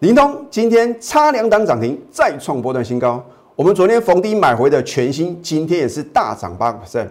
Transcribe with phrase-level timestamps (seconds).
[0.00, 3.20] 灵通今天差两档涨停，再创波段新高。
[3.56, 7.08] 我们昨天逢低买回的全新，今天也是大涨八个 percent。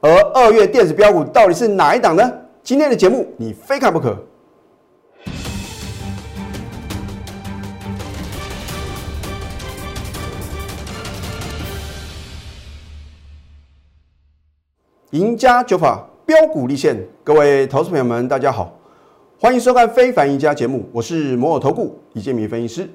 [0.00, 2.30] 而二月电子标股到底是哪一档呢？
[2.62, 4.14] 今天的节目你非看不可。
[15.12, 18.78] 赢家酒法标股立现，各位投资朋友们，大家好，
[19.42, 22.90] 欢迎收看《非凡一家》节目，我是摩尔投顾李建明分析师。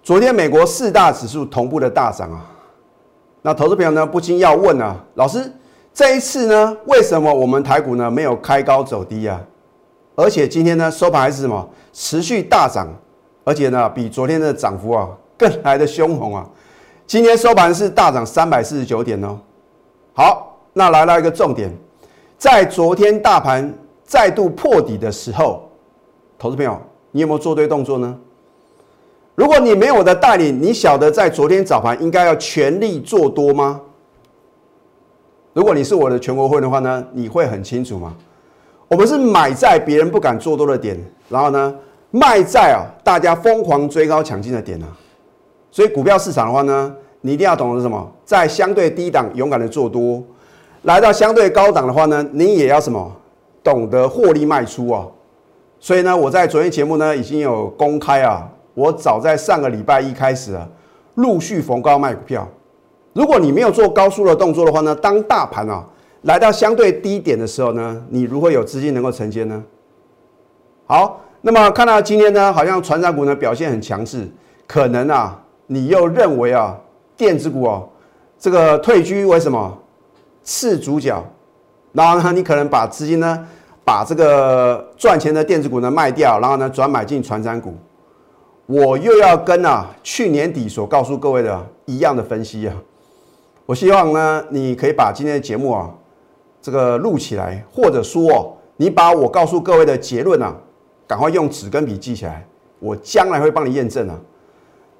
[0.00, 2.46] 昨天美国四大指数同步的大涨啊，
[3.42, 5.52] 那投资朋友呢不禁要问啊，老师
[5.92, 9.42] 这一次呢，为什么我们台股呢没有开高走低啊？
[10.14, 12.86] 而且今天呢收盘还是什么持续大涨，
[13.42, 16.48] 而且呢比昨天的涨幅啊更来的凶猛啊！
[17.08, 19.36] 今天收盘是大涨三百四十九点哦。
[20.14, 20.60] 好。
[20.74, 21.72] 那来到一个重点，
[22.38, 23.74] 在昨天大盘
[24.06, 25.68] 再度破底的时候，
[26.38, 28.16] 投资朋友，你有没有做对动作呢？
[29.34, 33.80] 如果你没有我的带领，你晓得在昨天早盘应该要全力做多吗？
[35.52, 38.14] 如果你是我的全国会的话呢，你会很清楚吗？
[38.88, 40.96] 我们是买在别人不敢做多的点，
[41.28, 41.74] 然后呢，
[42.10, 44.86] 卖在啊大家疯狂追高抢进的点啊。
[45.70, 50.22] 所以股票市场的话呢，你一定要懂得什么，在相对低档勇敢的做多。
[50.82, 53.10] 来到相对高档的话呢，你也要什么
[53.66, 55.04] 懂得获利卖出啊。
[55.80, 60.68] 所以呢，我在昨天节目呢已经有公开啊，我早在上个礼拜一开始啊，
[61.16, 62.48] 陆续逢高卖股票。
[63.12, 65.84] 如果你没有做高速的动作的话呢，当大盘啊
[66.22, 69.60] 来到相对低点的时候呢，你如何有资金能够承接呢？
[70.86, 74.28] 好，那么看到今天呢，好像船长股呢表现很强势，
[74.68, 76.78] 可能啊，你又认为啊，
[77.16, 77.88] 电子股哦，
[78.38, 79.76] 这个退居为什么？
[80.42, 81.20] 次主角，
[81.92, 83.44] 然后呢，你可能把资金呢，
[83.86, 87.72] 把这个赚钱的电子股呢卖掉，然后呢转买进传产股。
[88.66, 92.74] 我又要跟啊去年底所告诉各位的一样的分析啊。
[93.64, 95.88] 我希望呢，你可以把今天的节目啊
[96.60, 100.52] 这个录起来，或者说你把我告诉各位的结论啊，
[101.06, 102.44] 赶快用纸跟笔记起来，
[102.80, 104.18] 我将来会帮你验证啊。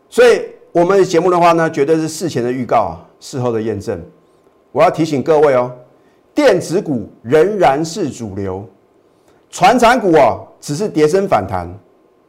[0.09, 4.01] 所以我们的节目的话呢，绝对是事前的预告啊，事后的验证。
[4.71, 5.73] 我要提醒各位哦，
[6.33, 8.65] 电子股仍然是主流，
[9.57, 11.67] 船产股哦只是跌升反弹。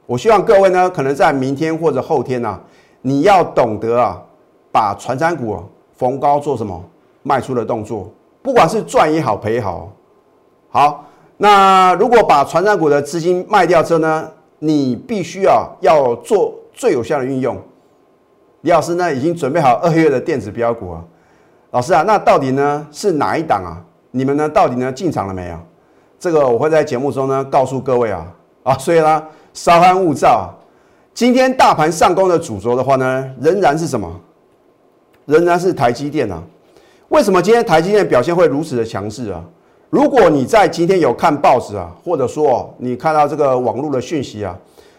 [0.05, 2.57] 我希望各位呢，可能在明天或者后天呐，
[3.01, 4.17] 你要懂得啊，
[4.71, 5.61] 把船产股
[5.97, 6.81] 逢高做什么
[7.23, 8.09] 卖出的动作，
[8.41, 9.91] 不管是赚也好赔也好。
[10.69, 11.03] 好，
[11.35, 17.57] 那如果把船产股的资金卖掉之后呢，你必须啊要做最有效的运用。
[18.61, 21.03] 李老师呢已经准备好二月的电子标股啊。
[21.71, 23.83] 老师啊，那到底呢是哪一档啊？
[24.11, 25.57] 你们呢到底呢进场了没有？
[26.19, 28.25] 这个我会在节目中呢告诉各位啊
[28.63, 29.23] 啊，所以呢
[29.53, 30.53] 稍安勿躁。
[31.13, 34.07] 今天大盘上攻的主轴的话呢，仍然是什么？
[35.25, 36.41] 仍然是台积电啊。
[37.09, 39.43] 为什么今天台积电表现会如此的强势啊？
[39.89, 44.57] 如果你在今天有看报纸啊，或者说你看到这个网络的讯息啊，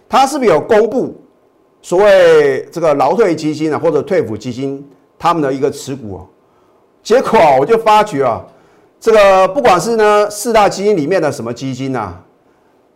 [0.09, 1.15] 它是不是有公布
[1.83, 4.85] 所谓这个劳退基金啊或者退抚基金
[5.19, 6.25] 他们的一个持股啊？
[7.03, 8.45] 结果我就发觉啊，
[9.01, 12.15] 这个不管是呢四大基金里面的什么基金呐，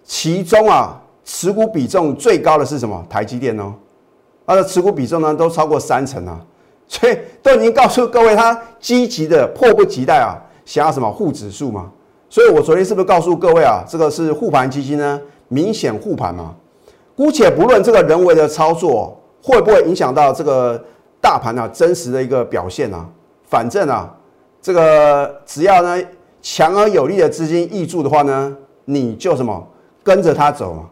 [0.03, 3.05] 其中啊持股比重最高的是什么？
[3.09, 3.73] 台积电哦，
[4.47, 6.41] 它的持股比重呢都超过三成啊，
[6.89, 11.91] 所以都已经告诉各位，它积极的迫不及待啊，想要什么护指数嘛。
[12.29, 15.21] 所以我昨天是不是告诉各位啊，这个是护盘基金呢？
[15.49, 16.55] 明显护盘嘛。
[17.15, 20.83] 姑且不论这个人为的操作会不会影响到这个
[21.21, 23.07] 大盘啊真实的一个表现啊。
[23.45, 24.13] 反正啊，
[24.63, 26.01] 这个只要呢
[26.41, 29.69] 强而有力的资金挹注的话呢，你就什么
[30.05, 30.89] 跟着它走嘛。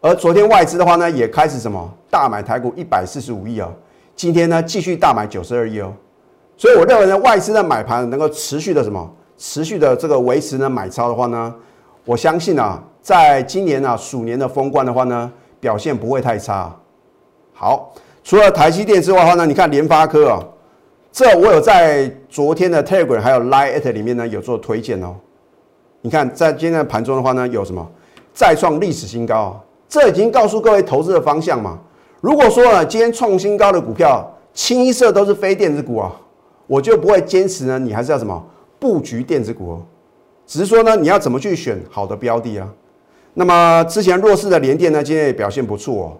[0.00, 3.70] 而昨天外资的话呢，也开始什么大买台股一百四十五亿哦，
[4.14, 5.92] 今天呢继续大买九十二亿哦。
[6.56, 11.52] 所以我认为呢，外资的买盘能够持续的什么，持续的这个维持呢买超的话呢，
[12.04, 16.72] 我相信啊，在今年啊鼠年的封关的话呢，表现不会太差。
[17.52, 17.92] 好，
[18.22, 20.40] 除了台积电之外的话呢，你看联发科啊。
[21.12, 25.16] 这我有在昨天的 Telegram 还有 Line 里面呢有做推荐哦。
[26.02, 27.86] 你看在今天的盘中的话呢，有什么
[28.32, 29.60] 再创历史新高？
[29.88, 31.78] 这已经告诉各位投资的方向嘛。
[32.20, 34.24] 如果说呢今天创新高的股票
[34.54, 36.12] 清一色都是非电子股啊，
[36.68, 37.76] 我就不会坚持呢。
[37.78, 38.40] 你还是要什么
[38.78, 39.82] 布局电子股哦？
[40.46, 42.68] 只是说呢你要怎么去选好的标的啊？
[43.34, 46.16] 那么之前弱势的联电呢，今天也表现不错哦。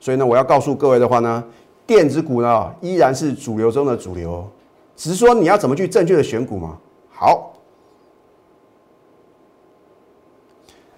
[0.00, 1.42] 所以呢，我要告诉各位的话呢。
[1.86, 4.46] 电子股呢，依然是主流中的主流，
[4.96, 6.78] 只是说你要怎么去正确的选股嘛。
[7.10, 7.52] 好，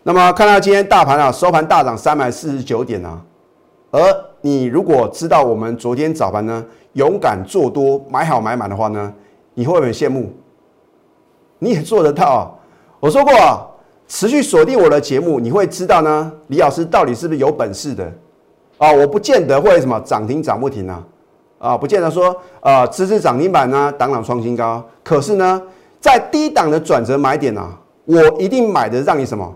[0.02, 3.20] 那么看到今天大盘啊，收盘大涨三百四十九点啊，
[3.90, 4.00] 而
[4.40, 9.12] 你如果知道我们昨天早盘呢勇敢做多买好买满的话呢，
[9.54, 10.32] 你会不会很羡慕？
[11.58, 12.40] 你也做得到啊！
[13.00, 13.66] 我说过啊，
[14.06, 18.12] 持续锁定我的节目，你会知道呢，李老师到底是不是有本事的
[18.78, 18.93] 啊？
[18.93, 21.02] 我不见得会什么涨停涨不停啊，
[21.58, 24.84] 啊，不见得说啊，支持涨停板呢，档档创新高。
[25.02, 25.62] 可是呢，
[26.00, 29.55] 在低档的转折买点啊，我一定买的让你什么？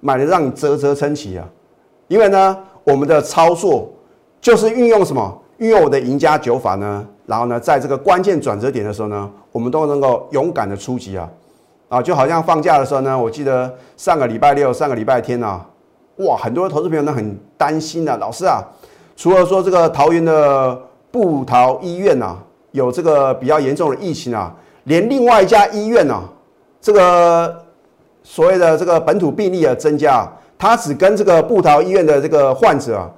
[0.00, 1.46] 买的让你啧啧称奇啊！
[2.08, 3.88] 因为呢，我们的操作
[4.40, 5.40] 就是运用什么？
[5.58, 7.06] 运用我的赢家九法呢？
[7.24, 11.30] 然后呢，在这个关键转折点的时候呢，我们都能够勇敢的出击啊！
[11.88, 15.64] 啊，就好像放假的时候呢，我记得上个礼拜六、上个礼拜天啊，
[16.24, 18.62] 哇，很多投资朋友呢很担心的，老师啊，
[19.16, 20.80] 除了说这个桃园的
[21.10, 22.36] 布桃医院啊
[22.72, 24.54] 有这个比较严重的疫情啊，
[24.84, 26.22] 连另外一家医院啊，
[26.80, 27.64] 这个
[28.22, 30.26] 所谓的这个本土病例的增加，
[30.58, 33.10] 它只跟这个布桃医院的这个患者啊，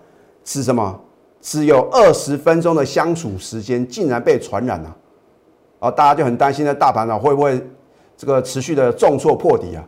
[0.45, 1.01] 是什么？
[1.41, 4.97] 只有二十分钟的相处时间，竟然被传染了，
[5.79, 7.63] 啊，大家就很担心的大盘呢会不会
[8.17, 9.85] 这个持续的重挫破底啊？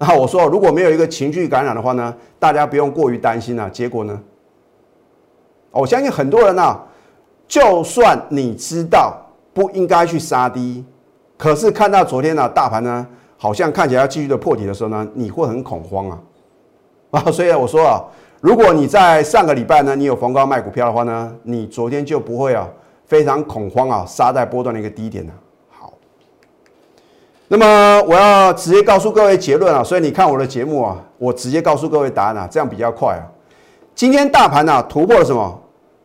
[0.00, 3.68] 那我说如果没有一个情绪感染的话呢，大家不用过于担心啊。
[3.68, 4.18] 结果呢，
[5.70, 6.80] 我相信很多人啊，
[7.46, 9.14] 就算你知道
[9.52, 10.82] 不应该去杀低，
[11.36, 13.06] 可是看到昨天呢大盘呢
[13.36, 16.18] 好像看起来要继续的破底的时候呢，你会很恐慌啊
[17.12, 17.30] 啊！
[17.30, 18.02] 所以我说啊。
[18.42, 22.66] 如果你在上个礼拜呢，你有逢高卖股票的话呢，你昨天就不会啊
[23.04, 25.32] 非常恐慌啊杀在波段的一个低点呢。
[27.52, 33.26] 那么我要直接告诉各位结论啊，所以你看我的节目啊，我直接告诉各位答案啊，这样比较快啊。
[33.92, 35.60] 今天大盘呢突破了什么？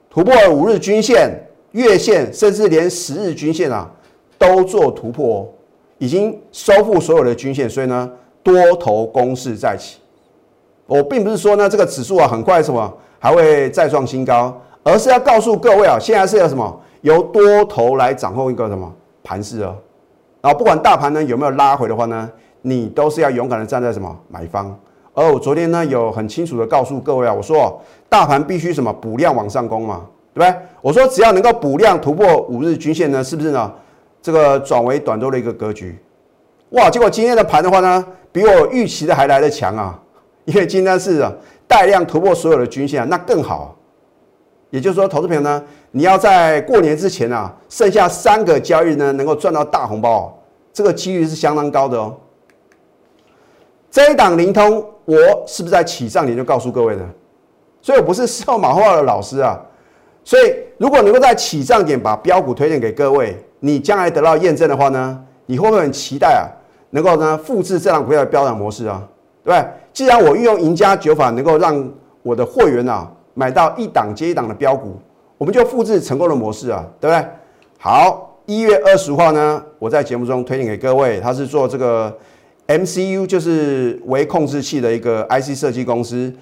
[0.09, 1.29] 突破了五日均线、
[1.73, 3.87] 月线，甚至连十日均线啊
[4.39, 5.47] 都做突破哦，
[5.99, 8.11] 已经收复所有的均线，所以呢
[8.41, 9.99] 多头攻势再起。
[10.87, 18.91] 我并不是说呢，这个指数啊很快什么还会再创新高，而是要告诉各位啊，现在是要什么由多头来掌控一个什么
[19.23, 19.71] 盘势啊。
[20.45, 22.29] 然后不管大盘呢有没有拉回的话呢，
[22.61, 24.77] 你都是要勇敢的站在什么买方。
[25.11, 30.05] 而我昨天呢有很清楚的告诉各位啊，我说大盘必须什么补量往上攻嘛，
[30.35, 30.55] 对不对？
[30.83, 33.73] 我说只要能够补量突破五日均线呢，是不是呢？
[34.21, 35.97] 这个转为短多的一个格局。
[36.73, 39.99] 哇，结果今天的盘的话呢，比我预期的还来得强啊。
[40.43, 41.27] 因为今天是
[41.67, 43.75] 带量突破所有的均线，那更好。
[44.75, 50.37] 也就是说，投资朋友呢，你要在过年之前啊，剩下三个交易呢，能够赚到大红包，
[50.73, 52.13] 这个几率是相当高的哦。
[53.89, 55.15] 这一档灵通，我
[55.47, 57.01] 是不是在起涨点就告诉各位的？
[57.81, 59.57] 所以我不是售马化的老师啊。
[60.25, 66.51] 所以如果能够在起涨点把标股推荐给各位，你将来得到验证的话呢，你会不会很期待啊？
[66.89, 69.01] 能够呢复制这档股票的标涨模式啊？
[69.41, 69.69] 对不对？
[69.93, 71.89] 既然我运用赢家九法能够让
[72.23, 74.97] 我的会员啊买到一档接一档的标股，
[75.37, 77.27] 我们就复制成功的模式啊，对不对？
[77.77, 82.17] 好，一月二十号呢，我在节目中推荐给各位，他是做这个
[82.67, 86.33] MCU，就是微控制器的一个 IC 设计公司。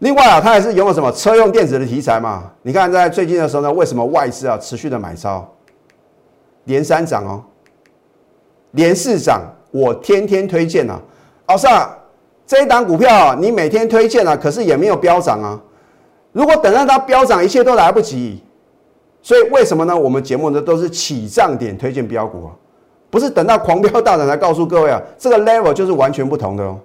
[0.00, 2.52] 另外啊，它也是拥有什么车用电子的题材嘛？
[2.62, 5.50] 你看在最近的时候呢，为什么外资啊持续的买超，
[6.64, 7.42] 连三涨哦，
[8.72, 11.00] 连四涨，我天天推荐啊，
[11.46, 11.98] 奥萨。
[12.46, 15.58] 这一档股票你每天推荐了，可是也没有飙涨啊。
[16.34, 18.42] 如果等到它飙涨，一切都来不及。
[19.22, 19.96] 所以为什么呢？
[19.96, 22.50] 我们节目呢都是起涨点推荐标股啊，
[23.08, 25.00] 不是等到狂飙大涨才告诉各位啊。
[25.16, 26.78] 这个 level 就是完全不同的哦。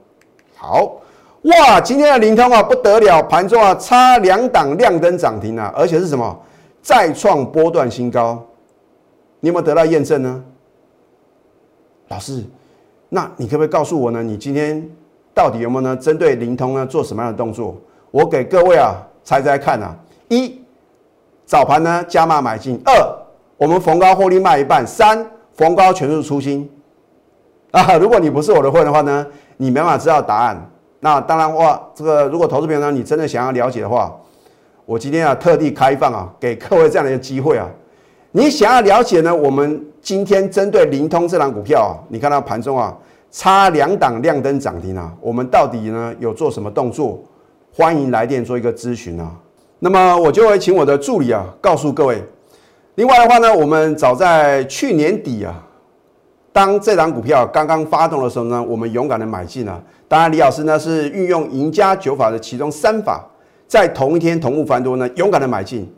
[0.56, 1.02] 好
[1.42, 6.40] 哇，今天的灵通啊不得了，盘中啊差两档亮灯涨停啊，而且是什么
[6.80, 8.46] 再创波段新高。
[9.40, 10.44] 你有没有得到验证呢？
[12.10, 12.44] 老师，
[13.10, 14.22] 那你可不可以告诉我呢？
[14.22, 14.88] 你今天？
[15.32, 15.96] 到底有没有呢？
[15.96, 17.78] 针对灵通呢做什么样的动作？
[18.12, 18.96] 我给各位啊
[19.30, 19.96] 猜猜看啊。
[20.28, 20.60] 一
[21.46, 22.82] 早盘呢加码买进。
[22.84, 22.92] 二
[23.58, 24.84] 我们逢高获利卖一半。
[24.88, 26.68] 三逢高全数出清。
[27.70, 29.24] 啊，如果你不是我的会的话呢，
[29.58, 30.60] 你没办法知道答案。
[31.02, 34.12] 那当然话，这个如果投资朋友呢，你真的想要了解的话，
[34.88, 37.70] 我今天啊特地开放啊，给各位这样的一个机会啊。
[38.32, 42.98] 你想要了解呢，我们今天针对灵通这档股票啊，你看到盘中啊。
[43.32, 45.14] 差两档亮灯涨停啊！
[45.22, 47.20] 我们到底呢有做什么动作？
[47.76, 49.32] 欢迎来电做一个咨询啊！
[49.80, 52.22] 那么我就会请我的助理啊告诉各位。
[52.96, 55.64] 另外的话呢，我们早在去年底啊，
[56.52, 59.82] 当这档股票刚刚发动的时候呢，我们勇敢的买进啊。
[60.08, 63.26] 当然，李老师呢是运用赢家九法的其中三法，
[63.68, 65.90] 在同一天同步翻多呢，勇敢的买进。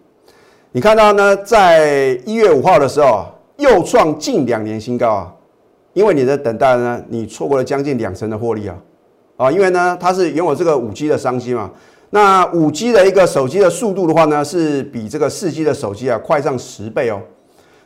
[0.73, 3.25] 你看到呢，在一月五号的时候，
[3.57, 5.33] 又创近两年新高啊！
[5.93, 8.77] 因为你的等待呢，你错过了将近两成的获利啊，
[9.37, 11.71] 啊，因为呢，它是拥有这个五 G 的商机嘛。
[12.11, 17.21] 那五 G 的一个手机的速度的话呢，是比这个四 G 的手机啊快上十倍哦。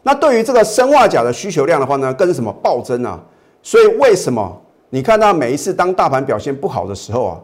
[0.02, 3.20] 那对于这个生化甲的需求量的话呢，更是什么暴增啊？
[3.62, 7.40] 所以为什么你看到每一次当大盘表现不好的时候啊，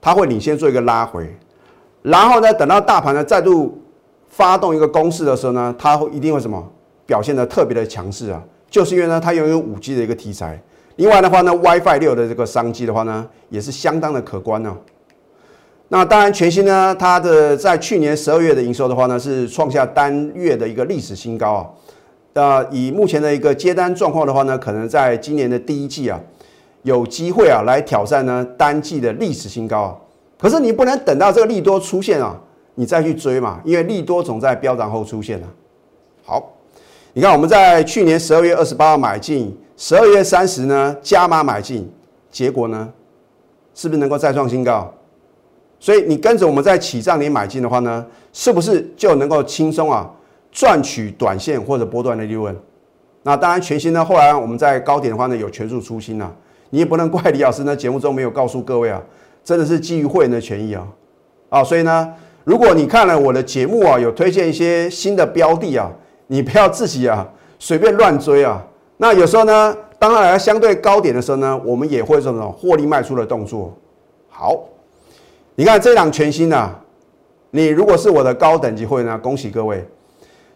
[0.00, 1.28] 它会领先做一个拉回，
[2.02, 3.82] 然后呢，等到大盘呢再度
[4.28, 6.64] 发动一个攻势的时候呢，它会一定会什么
[7.06, 8.40] 表现的特别的强势啊？
[8.70, 10.62] 就是因为呢，它拥有五 G 的一个题材。
[10.96, 14.76] 另外的话呢，WiFi 六的这个商机的话呢，也是相当的可观呢。
[15.88, 21.66] 那当然，全新呢，它的在去年十二月的营收的话呢，是创下单月的一个历史新高啊。
[22.32, 26.20] 那以目前的一个接单状况的话呢，可能在今年的第一季啊，
[26.82, 29.96] 有机会啊来挑战呢单季的历史新高啊。
[30.38, 32.38] 可是你不能等到这个利多出现啊，
[32.76, 35.48] 你再去追嘛，因为利多总在飙涨后出现啊。
[36.24, 36.52] 好，
[37.14, 41.90] 你看我们在去年十二月二十八号买进，十二月三十呢加码买进，
[42.30, 42.86] 结果呢
[43.74, 44.92] 是不是能够再创新高？
[45.78, 50.10] 所以你跟着我们在起涨点买进的话呢，是不是就能够轻松啊？
[50.52, 52.54] 赚取短线或者波段的利润，
[53.22, 54.04] 那当然全新呢。
[54.04, 56.30] 后来我们在高点的话呢，有全数出新啊，
[56.68, 59.02] 你也不能怪李老师呢，节目中没有告诉各位啊，
[59.42, 60.86] 真的是基于会员的权益啊，
[61.48, 62.12] 啊，所以呢，
[62.44, 65.90] 如果你看了我的节目啊，有推荐一些新的标的啊，
[66.26, 67.26] 你不要自己啊
[67.58, 68.62] 随便乱追啊。
[69.02, 73.74] 那有时候呢，当然来相对高点的时候呢，我们也会做这种获利卖出的动作。
[74.28, 74.54] 好，
[75.54, 76.78] 你看这档全新啊，
[77.50, 79.82] 你如果是我的高等级会员呢，恭喜各位。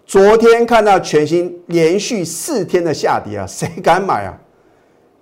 [0.05, 4.39] 昨天看到全新连续四天的下跌啊， 谁敢买啊？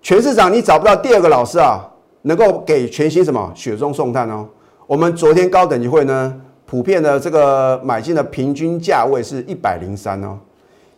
[0.02, 1.80] 全市场你找不到第二个老师啊，
[2.22, 4.44] 能够给全新什么雪中送炭哦。
[4.88, 6.34] 我们昨天高等级会呢，
[6.66, 10.36] 普遍的这个买进的平均价位是一百零三哦。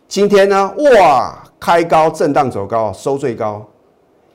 [0.07, 3.65] 今天呢，哇，开高震荡走高，收最高。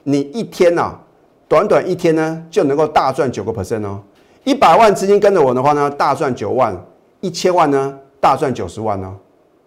[0.02, 0.98] 你一天呐，
[1.46, 4.00] 短短一天呢，就能够大赚九个 percent 哦。
[4.42, 6.74] 一百万资金跟着我的话呢，大赚九万；
[7.20, 9.14] 一千万呢，大赚九十万哦。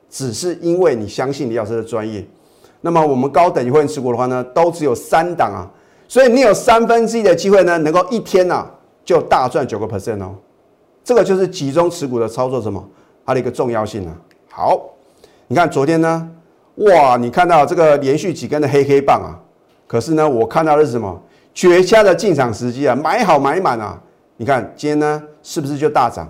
[0.10, 2.28] 只是因为你相信李老师的专业，
[2.82, 5.64] 那么我们高等级会员持股的话呢，都只有三档啊，
[6.10, 8.70] 所以你有三分之一的机会呢，能够一天呐
[9.06, 10.36] 就大赚九个 percent 哦，
[11.02, 12.86] 这个就是集中持股的操作什么，
[13.26, 14.12] 它的一个重要性啊。
[14.50, 14.78] 好，
[15.48, 16.30] 你看昨天呢，
[16.76, 19.38] 哇，你看到这个连续几根的黑黑棒啊，
[19.88, 21.22] 可是呢，我看到的是什么？
[21.54, 24.00] 绝佳的进场时机啊，买好买满啊。
[24.38, 26.28] 你看今天呢，是不是就大涨？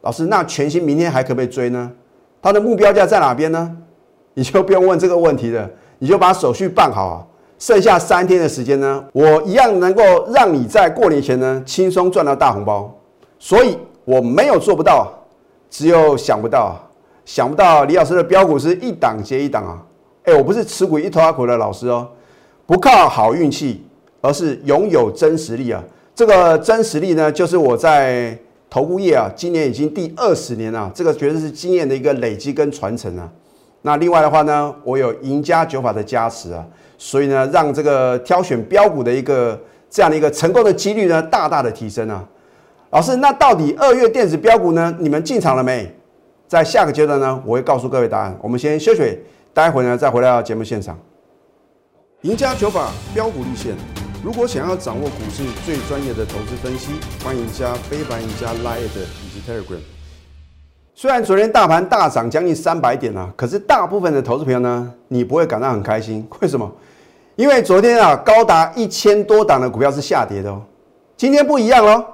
[0.00, 1.92] 老师，那全新明天还可不可以追呢？
[2.40, 3.76] 它的目标价在哪边呢？
[4.32, 5.68] 你就不用问这个问题了，
[5.98, 7.26] 你就把手续办好啊。
[7.58, 10.02] 剩下三天的时间呢，我一样能够
[10.32, 12.94] 让你在过年前呢轻松赚到大红包。
[13.38, 15.12] 所以我没有做不到，
[15.68, 16.76] 只有想不到，
[17.26, 19.84] 想不到李老师的标股是一档接一档啊。
[20.24, 22.08] 哎，我不是持股一头阿苦的老师哦，
[22.64, 23.84] 不靠好运气，
[24.22, 25.84] 而是拥有真实力啊。
[26.14, 28.34] 这个真实力呢，就是我在。
[28.68, 33.30] 投顾业啊，今年已经第二十年了，这个绝对是经验的一个累积跟传承啊。
[33.82, 36.66] 那另外的话呢，我有赢家九法的加持啊，
[36.98, 42.22] 所以呢，让这个挑选标股的一个这样的一个成功的几率呢，大大的提升啊。
[42.90, 45.95] 老师，那到底二月电子标股呢，你们进场了没？
[46.48, 48.36] 在下个阶段呢，我会告诉各位答案。
[48.40, 49.18] 我们先休息，
[49.52, 50.96] 待会呢再回到节目现场。
[52.22, 53.74] 赢家九法标股立线。
[54.24, 56.92] 如果想要掌握股市最专业的投资分析，
[57.24, 59.78] 欢迎加非凡、加 Line 以及 Telegram。
[60.94, 66.26] 虽然昨天大盘大涨将近三百点啊，可是大部分的投资朋友呢，你不会感到很开心。
[66.40, 66.70] 为什么？
[67.36, 70.62] 因为昨天啊，高达一千多档的股票是下跌的哦。
[71.16, 72.04] 今天不一样喽，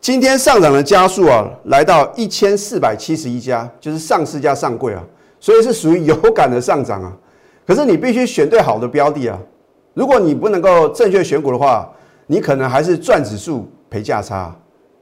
[0.00, 5.04] 今天上涨的加速啊，来到一千四百七十一家，就是上市加上柜啊，
[5.38, 7.14] 所以是属于有感的上涨啊。
[7.66, 9.38] 可是你必须选对好的标的啊。
[9.92, 11.86] 如果你不能够正确选股的话，
[12.28, 14.56] 你可能还是赚指数赔价差。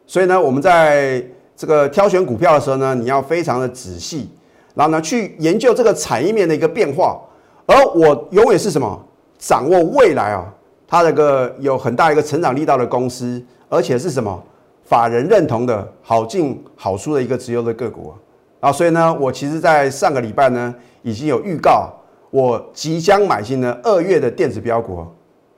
[0.05, 1.25] 所以呢，我们在
[1.57, 4.29] 这个挑选股票的时候呢，你要非常的仔细，
[4.75, 7.21] 然后呢去研究这个产业面的一个变化。
[7.67, 9.01] 而我永远是什么？
[9.39, 10.53] 掌握未来啊，
[10.89, 14.43] 它这个有很大一个成长力道的公司，而且是什么？
[14.89, 18.15] 法人认同的好进好出的一个直优的个股
[18.59, 18.73] 啊。
[18.73, 21.93] 所以呢，我其实在上个礼拜呢已经有预告。
[22.31, 25.03] 我即将买进呢二月的电子标股，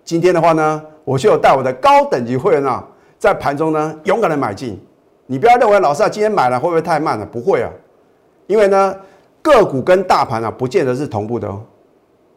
[0.04, 2.86] 今天的话呢，我就有带我的高等级会员啊，
[3.18, 4.80] 在盘中呢勇敢的买进。
[5.26, 7.26] 你不要认为老师啊今天买了会不会太慢了？
[7.26, 7.68] 不会啊，
[8.46, 8.94] 因为呢
[9.42, 11.60] 个股跟大盘啊不见得是同步的哦。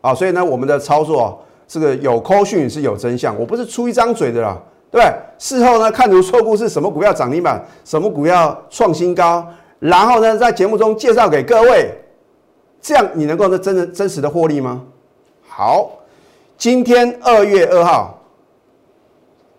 [0.02, 1.34] 啊，所以呢我们的操作啊
[1.68, 4.60] 这个有扣讯是有真相，我不是出一张嘴的啦，
[4.98, 5.14] 对？
[5.40, 9.46] 事后呢看图错误是什么股票涨停板，什么股票创新高，
[9.80, 11.92] 然后呢在节目中介绍给各位。
[12.80, 14.82] 这样你能够呢真的真实的获利吗？
[15.48, 15.90] 好，
[16.58, 18.20] 今天二月二号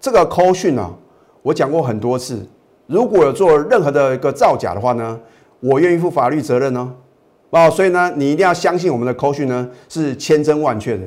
[0.01, 0.91] 这个扣讯啊，
[1.43, 2.47] 我讲过很多次，
[2.87, 5.19] 如果有做任何的一个造假的话呢，
[5.61, 6.91] 我愿意负法律责任哦。
[7.51, 11.05] 哦，所以呢，你一定要相信我们的扣讯呢是千真万确的。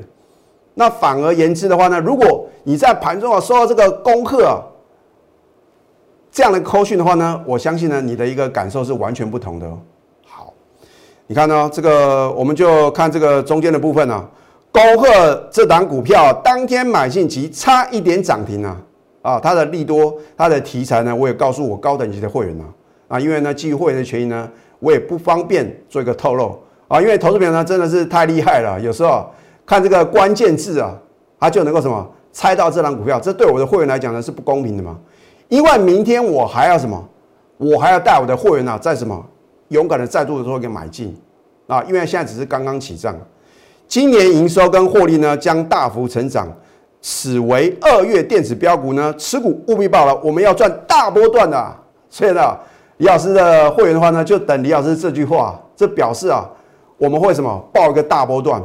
[0.79, 4.61] 那反而言之的话呢，如果你在盘中啊收到这个功课啊
[6.31, 9.67] 这样的扣讯的话呢，我相信呢你的一个感受是完全不同的。
[10.27, 10.53] 好，
[11.25, 14.23] 你看呢，这个我们就看这个中间的部分啊，
[14.71, 18.77] 高贺这档股票当天买进即差一点涨停啊，
[19.23, 22.65] 啊，它的利多，它的题材呢，我也告诉我高等级的会员啊，
[23.07, 26.55] 啊，因为呢基于会员的权益呢，我也不方便做一个透露
[26.87, 29.25] 啊，因为投资朋友呢真的是太厉害了，有时候。
[29.67, 30.95] 看这个关键字啊，
[31.37, 34.97] 他就能够什么猜到这档股票，这对我的会员来讲呢是不公平的嘛？
[35.49, 37.07] 因为明天我还要什么？
[37.57, 39.25] 我还要带我的会员呢，在什么
[39.69, 41.13] 勇敢的再度的做一个买进
[41.67, 41.83] 啊？
[41.87, 43.13] 因为现在只是刚刚起涨，
[43.87, 46.47] 今年营收跟获利呢将大幅成长，
[47.01, 51.75] 此为二月电子标股呢持股务必报了，我们要赚大波段的。
[52.09, 52.57] 所以呢，
[52.97, 56.49] 李老师的会员的话呢，就等李老师这句话，这表示啊，
[56.97, 58.61] 我们会什么报一个大波段。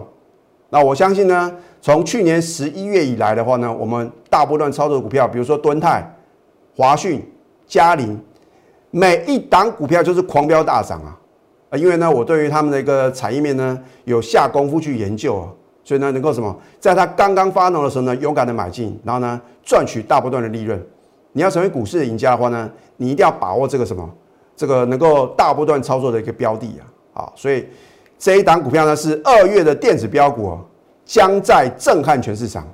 [0.75, 1.53] 那我相信呢，
[1.83, 6.03] 从去年十一月以来的话呢，我们大波段操作的股票，比如说敦泰、
[6.75, 7.23] 华讯、
[7.67, 8.19] 嘉麟，
[8.91, 11.21] 每一档股票就是狂飙大涨啊！
[11.69, 15.53] 啊，因为呢，我对于他们的一个产业面呢，有下功夫去研究啊，
[15.85, 20.83] 所以呢，能够什么，在它刚刚发动的时候呢，勇敢的买进，然后呢，赚取大波段的利润。
[21.33, 24.09] 你要成为股市的赢家的话呢，你一定要把握这个什么，
[24.57, 26.81] 这个能够大波段操作的一个标的
[27.13, 27.21] 啊！
[27.21, 27.67] 啊，所以。
[28.23, 30.57] 这一档股票呢是二月的电子标股，
[31.05, 32.65] 将在震撼全市场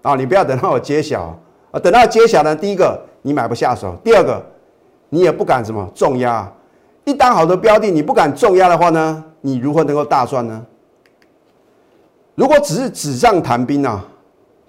[0.00, 0.14] 啊！
[0.14, 1.38] 你不要等到我揭晓
[1.70, 4.42] 啊，等到揭晓呢，第一个你买不下手，第二个
[5.10, 6.50] 你也不敢什么重压。
[7.04, 10.64] 一档好的标的你不敢重压的话呢，你如何能够大赚呢？
[12.34, 14.02] 如果只是纸上谈兵啊，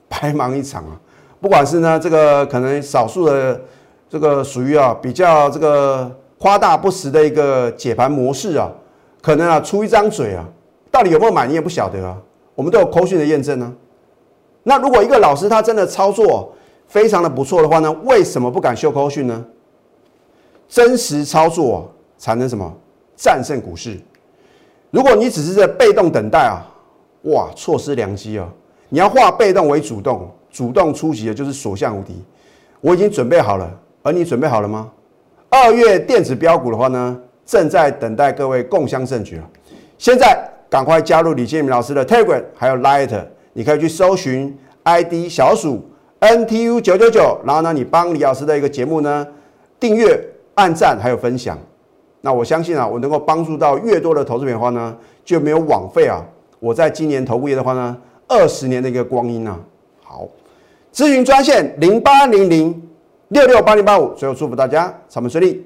[0.09, 0.99] 白忙一场啊！
[1.39, 3.61] 不管是呢这个可能少数的
[4.09, 8.69] 这个属于啊比较这个夸大不实的一个解盘模式啊。
[9.27, 10.45] 可能啊，出一张嘴啊，
[10.89, 12.17] 到底有没有买你也不晓得啊。
[12.55, 13.75] 我们都有口讯的验证呢。
[14.63, 16.53] 那如果一个老师他真的操作
[16.87, 19.45] 非常的不错的话呢，为什么不敢秀口讯呢？
[20.69, 22.73] 真实操作才能什么
[23.17, 23.99] 战胜股市。
[24.91, 26.63] 如果你只是在被动等待啊，
[27.23, 28.47] 哇，错失良机啊！
[28.87, 32.15] 你要化被动为主动，主动出击的就是所向无敌。
[32.79, 33.69] 我已经准备好了，
[34.03, 34.89] 而你准备好了吗？
[35.49, 37.19] 二月电子标股的话呢？
[37.47, 39.49] 正在等待各位共襄盛举了。
[39.97, 40.37] 现在
[40.69, 43.09] 赶快加入李建明老师的 Telegram，还有 Light，
[43.53, 45.83] 你可以去搜寻 ID 小鼠
[46.19, 49.25] NTU 九九九，然后呢，你帮李老师的一个节目呢
[49.79, 50.19] 订阅、
[50.55, 51.57] 按赞还有分享。
[52.21, 56.21] 那我相信啊，我能够帮助到越多的投资的话呢，就没有枉费啊。
[56.59, 57.95] 我在今年投顾业的话呢，
[58.27, 59.57] 二十年的一个光阴啊。
[60.03, 60.27] 好，
[60.93, 62.89] 咨询专线零八零零
[63.29, 65.65] 六六八零八五，最后祝福大家财门顺利。